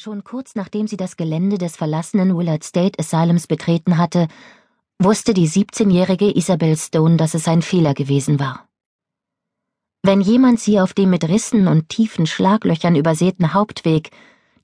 [0.00, 4.28] Schon kurz nachdem sie das Gelände des verlassenen Willard State Asylums betreten hatte,
[4.98, 8.66] wusste die 17-jährige Isabel Stone, dass es ein Fehler gewesen war.
[10.02, 14.10] Wenn jemand sie auf dem mit Rissen und tiefen Schlaglöchern übersäten Hauptweg,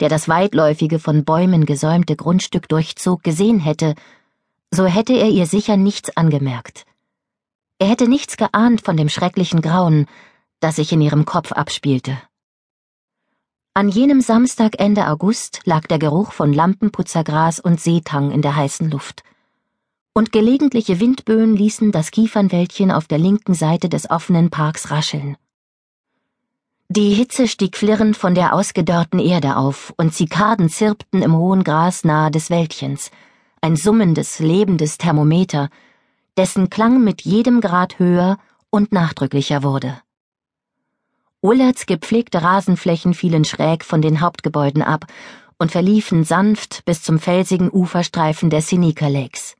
[0.00, 3.94] der das weitläufige von Bäumen gesäumte Grundstück durchzog, gesehen hätte,
[4.70, 6.86] so hätte er ihr sicher nichts angemerkt.
[7.78, 10.06] Er hätte nichts geahnt von dem schrecklichen Grauen,
[10.60, 12.16] das sich in ihrem Kopf abspielte.
[13.76, 18.90] An jenem Samstag Ende August lag der Geruch von Lampenputzergras und Seetang in der heißen
[18.90, 19.22] Luft.
[20.14, 25.36] Und gelegentliche Windböen ließen das Kiefernwäldchen auf der linken Seite des offenen Parks rascheln.
[26.88, 32.02] Die Hitze stieg flirrend von der ausgedörrten Erde auf, und Zikaden zirpten im hohen Gras
[32.02, 33.10] nahe des Wäldchens,
[33.60, 35.68] ein summendes, lebendes Thermometer,
[36.38, 38.38] dessen Klang mit jedem Grad höher
[38.70, 39.98] und nachdrücklicher wurde.
[41.42, 45.06] Willards gepflegte Rasenflächen fielen schräg von den Hauptgebäuden ab
[45.58, 49.56] und verliefen sanft bis zum felsigen Uferstreifen der Seneca Lakes.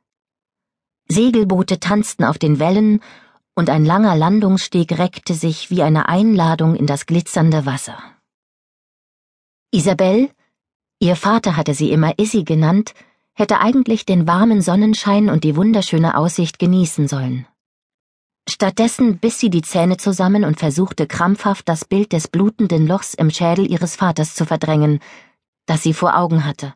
[1.08, 3.00] Segelboote tanzten auf den Wellen
[3.54, 7.98] und ein langer Landungssteg reckte sich wie eine Einladung in das glitzernde Wasser.
[9.70, 10.30] Isabel,
[10.98, 12.94] ihr Vater hatte sie immer Issy genannt,
[13.32, 17.46] hätte eigentlich den warmen Sonnenschein und die wunderschöne Aussicht genießen sollen.
[18.48, 23.30] Stattdessen biss sie die Zähne zusammen und versuchte krampfhaft das Bild des blutenden Lochs im
[23.30, 25.00] Schädel ihres Vaters zu verdrängen,
[25.66, 26.74] das sie vor Augen hatte.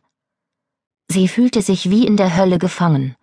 [1.09, 3.15] Sie fühlte sich wie in der Hölle gefangen.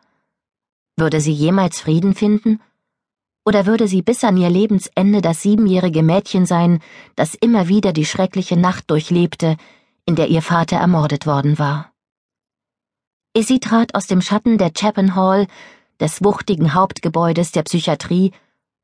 [0.97, 2.61] Würde sie jemals Frieden finden?
[3.45, 6.81] Oder würde sie bis an ihr Lebensende das siebenjährige Mädchen sein,
[7.17, 9.57] das immer wieder die schreckliche Nacht durchlebte,
[10.05, 11.93] in der ihr Vater ermordet worden war?
[13.35, 15.47] Issy trat aus dem Schatten der Chapin Hall
[16.01, 18.33] des wuchtigen Hauptgebäudes der Psychiatrie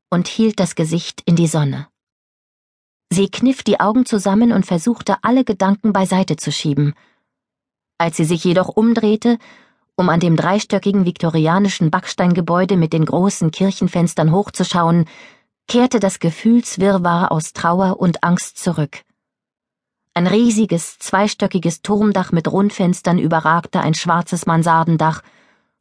[0.09, 1.87] und hielt das Gesicht in die Sonne.
[3.09, 6.93] Sie kniff die Augen zusammen und versuchte alle Gedanken beiseite zu schieben.
[7.97, 9.37] Als sie sich jedoch umdrehte,
[9.95, 15.05] um an dem dreistöckigen viktorianischen Backsteingebäude mit den großen Kirchenfenstern hochzuschauen,
[15.67, 19.03] kehrte das Gefühlswirrwarr aus Trauer und Angst zurück.
[20.13, 25.21] Ein riesiges, zweistöckiges Turmdach mit Rundfenstern überragte ein schwarzes Mansardendach,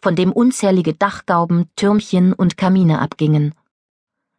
[0.04, 3.54] von dem unzählige Dachgauben, Türmchen und Kamine abgingen.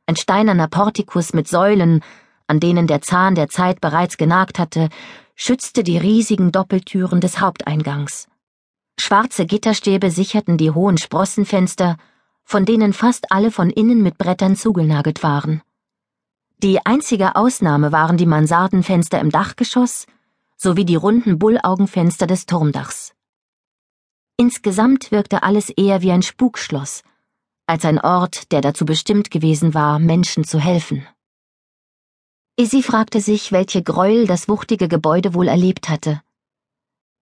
[0.05, 2.03] Ein steinerner Portikus mit Säulen,
[2.45, 4.89] an denen der Zahn der Zeit bereits genagt hatte,
[5.33, 8.27] schützte die riesigen Doppeltüren des Haupteingangs.
[8.99, 11.97] Schwarze Gitterstäbe sicherten die hohen Sprossenfenster,
[12.43, 15.63] von denen fast alle von innen mit Brettern zugenagelt waren.
[16.61, 20.05] Die einzige Ausnahme waren die Mansardenfenster im Dachgeschoss
[20.57, 23.14] sowie die runden Bullaugenfenster des Turmdachs.
[24.37, 27.03] Insgesamt wirkte alles eher wie ein Spukschloss,
[27.67, 31.07] als ein Ort, der dazu bestimmt gewesen war, Menschen zu helfen.
[32.57, 36.21] Issy fragte sich, welche Gräuel das wuchtige Gebäude wohl erlebt hatte.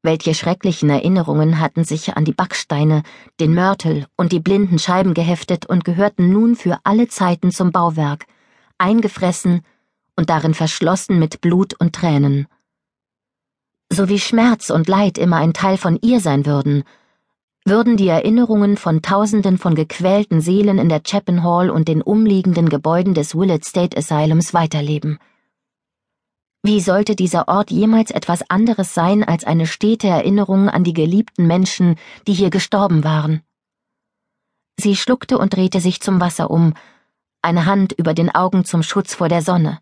[0.01, 3.03] Welche schrecklichen Erinnerungen hatten sich an die Backsteine,
[3.39, 8.25] den Mörtel und die blinden Scheiben geheftet und gehörten nun für alle Zeiten zum Bauwerk,
[8.77, 9.61] eingefressen
[10.15, 12.47] und darin verschlossen mit Blut und Tränen.
[13.91, 16.83] So wie Schmerz und Leid immer ein Teil von ihr sein würden,
[17.65, 22.67] würden die Erinnerungen von Tausenden von gequälten Seelen in der Chapin Hall und den umliegenden
[22.67, 25.19] Gebäuden des Willard State Asylums weiterleben.
[26.61, 31.47] Wie sollte dieser Ort jemals etwas anderes sein als eine stete Erinnerung an die geliebten
[31.47, 31.95] Menschen,
[32.27, 33.41] die hier gestorben waren?
[34.79, 36.73] Sie schluckte und drehte sich zum Wasser um,
[37.41, 39.79] eine Hand über den Augen zum Schutz vor der Sonne.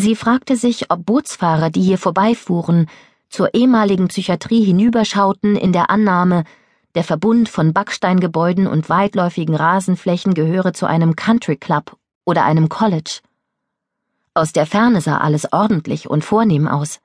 [0.00, 2.88] Sie fragte sich, ob Bootsfahrer, die hier vorbeifuhren,
[3.28, 6.44] zur ehemaligen Psychiatrie hinüberschauten in der Annahme,
[6.94, 13.20] der Verbund von Backsteingebäuden und weitläufigen Rasenflächen gehöre zu einem Country Club oder einem College.
[14.34, 17.00] Aus der Ferne sah alles ordentlich und vornehm aus.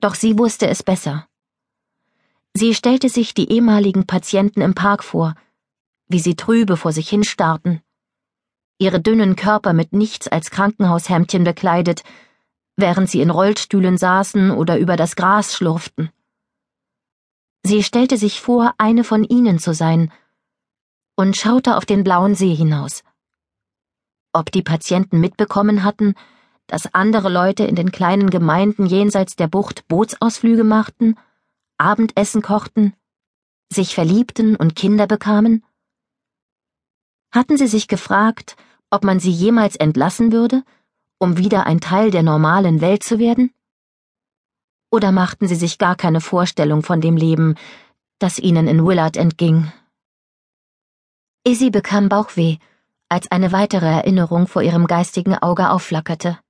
[0.00, 1.26] Doch sie wusste es besser.
[2.54, 5.34] Sie stellte sich die ehemaligen Patienten im Park vor,
[6.08, 7.80] wie sie trübe vor sich hinstarrten,
[8.82, 12.02] ihre dünnen Körper mit nichts als Krankenhaushemdchen bekleidet,
[12.76, 16.10] während sie in Rollstühlen saßen oder über das Gras schlurften.
[17.64, 20.12] Sie stellte sich vor, eine von ihnen zu sein,
[21.16, 23.04] und schaute auf den blauen See hinaus.
[24.32, 26.14] Ob die Patienten mitbekommen hatten,
[26.66, 31.16] dass andere Leute in den kleinen Gemeinden jenseits der Bucht Bootsausflüge machten,
[31.76, 32.94] Abendessen kochten,
[33.70, 35.64] sich verliebten und Kinder bekamen?
[37.30, 38.56] Hatten sie sich gefragt,
[38.90, 40.64] ob man sie jemals entlassen würde,
[41.22, 43.54] um wieder ein Teil der normalen Welt zu werden?
[44.90, 47.54] Oder machten sie sich gar keine Vorstellung von dem Leben,
[48.18, 49.70] das ihnen in Willard entging?
[51.44, 52.56] Izzy bekam Bauchweh,
[53.08, 56.40] als eine weitere Erinnerung vor ihrem geistigen Auge aufflackerte.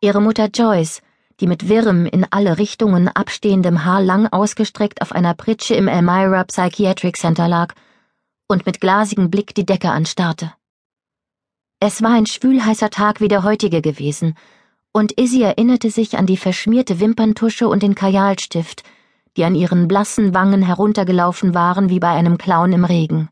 [0.00, 1.00] Ihre Mutter Joyce,
[1.38, 6.42] die mit wirrem, in alle Richtungen abstehendem Haar lang ausgestreckt auf einer Pritsche im Elmira
[6.42, 7.74] Psychiatric Center lag
[8.48, 10.52] und mit glasigem Blick die Decke anstarrte.
[11.80, 14.34] Es war ein schwülheißer Tag wie der heutige gewesen,
[14.92, 18.82] und Izzy erinnerte sich an die verschmierte Wimperntusche und den Kajalstift,
[19.36, 23.28] die an ihren blassen Wangen heruntergelaufen waren wie bei einem Clown im Regen.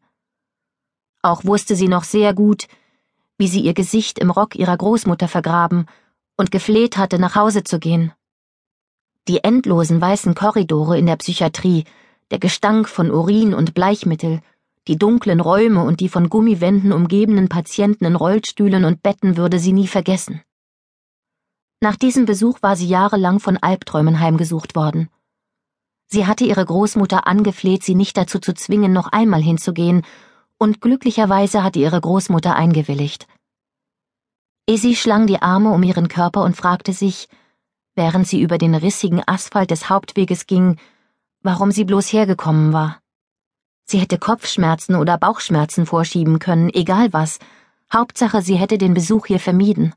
[1.22, 2.68] Auch wusste sie noch sehr gut,
[3.36, 5.86] wie sie ihr Gesicht im Rock ihrer Großmutter vergraben
[6.36, 8.12] und gefleht hatte, nach Hause zu gehen.
[9.26, 11.82] Die endlosen weißen Korridore in der Psychiatrie,
[12.30, 14.40] der Gestank von Urin und Bleichmittel,
[14.88, 19.72] die dunklen Räume und die von Gummiwänden umgebenen Patienten in Rollstühlen und Betten würde sie
[19.72, 20.42] nie vergessen.
[21.80, 25.10] Nach diesem Besuch war sie jahrelang von Albträumen heimgesucht worden.
[26.08, 30.02] Sie hatte ihre Großmutter angefleht, sie nicht dazu zu zwingen, noch einmal hinzugehen,
[30.58, 33.26] und glücklicherweise hatte ihre Großmutter eingewilligt.
[34.66, 37.28] Izzy schlang die Arme um ihren Körper und fragte sich,
[37.94, 40.78] während sie über den rissigen Asphalt des Hauptweges ging,
[41.42, 43.00] warum sie bloß hergekommen war.
[43.86, 47.38] Sie hätte Kopfschmerzen oder Bauchschmerzen vorschieben können, egal was.
[47.92, 49.94] Hauptsache, sie hätte den Besuch hier vermieden.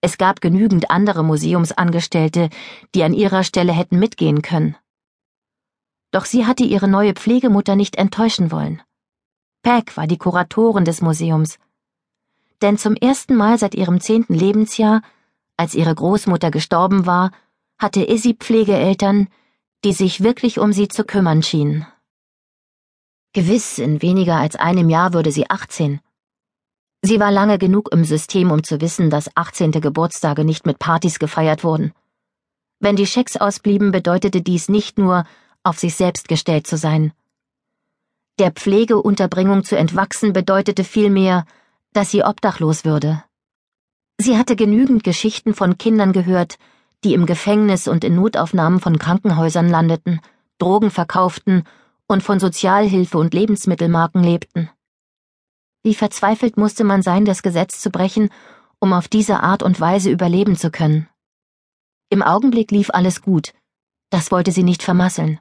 [0.00, 2.48] Es gab genügend andere Museumsangestellte,
[2.94, 4.76] die an ihrer Stelle hätten mitgehen können.
[6.10, 8.82] Doch sie hatte ihre neue Pflegemutter nicht enttäuschen wollen.
[9.62, 11.58] Peck war die Kuratorin des Museums
[12.62, 15.02] denn zum ersten Mal seit ihrem zehnten Lebensjahr,
[15.56, 17.30] als ihre Großmutter gestorben war,
[17.78, 19.28] hatte Izzy Pflegeeltern,
[19.84, 21.86] die sich wirklich um sie zu kümmern schienen.
[23.36, 26.00] Gewiss, in weniger als einem Jahr würde sie 18.
[27.02, 29.72] Sie war lange genug im System, um zu wissen, dass 18.
[29.72, 31.92] Geburtstage nicht mit Partys gefeiert wurden.
[32.80, 35.26] Wenn die Schecks ausblieben, bedeutete dies nicht nur,
[35.64, 37.12] auf sich selbst gestellt zu sein.
[38.38, 41.44] Der Pflegeunterbringung zu entwachsen bedeutete vielmehr,
[41.92, 43.22] dass sie obdachlos würde.
[44.16, 46.56] Sie hatte genügend Geschichten von Kindern gehört,
[47.04, 50.22] die im Gefängnis und in Notaufnahmen von Krankenhäusern landeten,
[50.56, 51.64] Drogen verkauften
[52.08, 54.70] und von Sozialhilfe und Lebensmittelmarken lebten.
[55.82, 58.30] Wie verzweifelt musste man sein, das Gesetz zu brechen,
[58.78, 61.08] um auf diese Art und Weise überleben zu können.
[62.10, 63.54] Im Augenblick lief alles gut,
[64.10, 65.40] das wollte sie nicht vermasseln.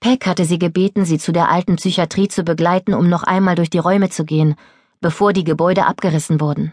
[0.00, 3.70] Peck hatte sie gebeten, sie zu der alten Psychiatrie zu begleiten, um noch einmal durch
[3.70, 4.54] die Räume zu gehen,
[5.00, 6.72] bevor die Gebäude abgerissen wurden.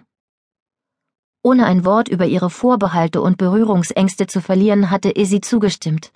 [1.44, 6.12] Ohne ein Wort über ihre Vorbehalte und Berührungsängste zu verlieren, hatte Izzy zugestimmt.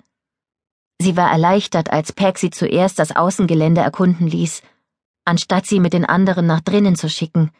[1.02, 4.60] Sie war erleichtert, als Peck sie zuerst das Außengelände erkunden ließ,
[5.24, 7.50] anstatt sie mit den anderen nach drinnen zu schicken,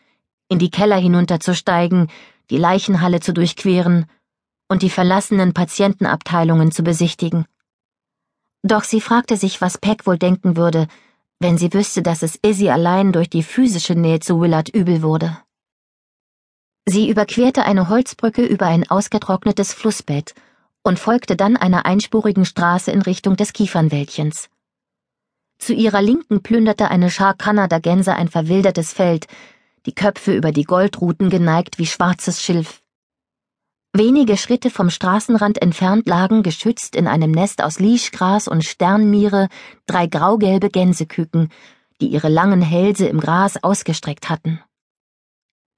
[0.51, 2.09] in die Keller hinunterzusteigen,
[2.51, 4.05] die Leichenhalle zu durchqueren
[4.69, 7.47] und die verlassenen Patientenabteilungen zu besichtigen.
[8.63, 10.87] Doch sie fragte sich, was Peck wohl denken würde,
[11.39, 15.39] wenn sie wüsste, dass es Izzy allein durch die physische Nähe zu Willard übel wurde.
[16.85, 20.35] Sie überquerte eine Holzbrücke über ein ausgetrocknetes Flussbett
[20.83, 24.49] und folgte dann einer einspurigen Straße in Richtung des Kiefernwäldchens.
[25.59, 29.27] Zu ihrer Linken plünderte eine Schar Kanadagänse ein verwildertes Feld,
[29.87, 32.83] die Köpfe über die Goldruten geneigt wie schwarzes Schilf.
[33.93, 39.49] Wenige Schritte vom Straßenrand entfernt lagen, geschützt in einem Nest aus Lieschgras und Sternmiere,
[39.87, 41.51] drei graugelbe Gänseküken,
[42.01, 44.61] die ihre langen Hälse im Gras ausgestreckt hatten.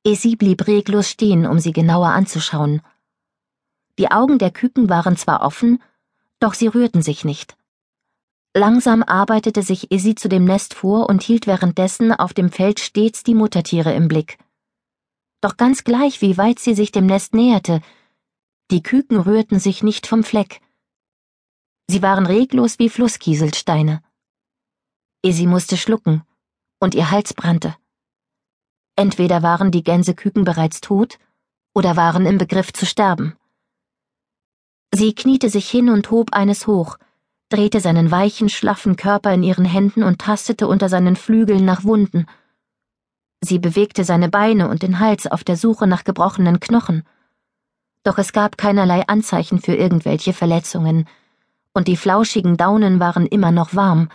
[0.05, 2.83] Esi blieb reglos stehen, um sie genauer anzuschauen.
[3.99, 5.83] Die Augen der Küken waren zwar offen,
[6.41, 7.57] doch sie rührten sich nicht.
[8.55, 13.23] Langsam arbeitete sich Isi zu dem Nest vor und hielt währenddessen auf dem Feld stets
[13.23, 14.39] die Muttertiere im Blick.
[15.41, 17.81] Doch ganz gleich, wie weit sie sich dem Nest näherte,
[18.71, 20.63] die Küken rührten sich nicht vom Fleck.
[21.89, 24.03] Sie waren reglos wie Flusskieselsteine.
[25.21, 26.23] Isi musste schlucken,
[26.81, 27.77] und ihr Hals brannte.
[28.97, 31.19] Entweder waren die Gänseküken bereits tot
[31.75, 33.37] oder waren im Begriff zu sterben.
[34.95, 36.99] Sie kniete sich hin und hob eines hoch,
[37.49, 42.27] drehte seinen weichen, schlaffen Körper in ihren Händen und tastete unter seinen Flügeln nach Wunden.
[43.41, 47.05] Sie bewegte seine Beine und den Hals auf der Suche nach gebrochenen Knochen
[48.05, 51.09] doch es gab keinerlei Anzeichen für irgendwelche Verletzungen,
[51.73, 54.09] und die flauschigen Daunen waren immer noch warm.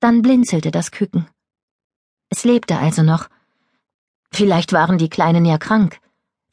[0.00, 1.28] Dann blinzelte das Küken.
[2.30, 3.28] Es lebte also noch.
[4.30, 6.00] Vielleicht waren die Kleinen ja krank,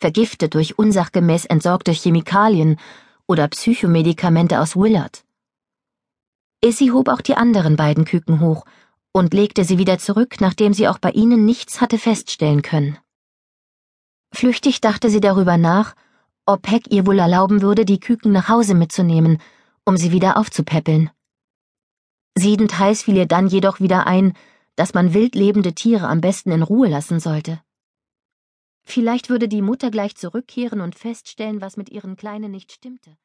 [0.05, 2.77] vergiftet durch unsachgemäß entsorgte Chemikalien
[3.25, 5.25] oder Psychomedikamente aus Willard.
[6.63, 8.65] Issy hob auch die anderen beiden Küken hoch
[9.13, 12.99] und legte sie wieder zurück, nachdem sie auch bei ihnen nichts hatte feststellen können.
[14.31, 15.95] Flüchtig dachte sie darüber nach,
[16.45, 19.39] ob Heck ihr wohl erlauben würde, die Küken nach Hause mitzunehmen,
[19.85, 21.09] um sie wieder aufzupäppeln.
[22.35, 24.33] Siedend heiß fiel ihr dann jedoch wieder ein,
[24.75, 27.59] dass man wild lebende Tiere am besten in Ruhe lassen sollte.
[28.85, 33.17] Vielleicht würde die Mutter gleich zurückkehren und feststellen, was mit ihren Kleinen nicht stimmte.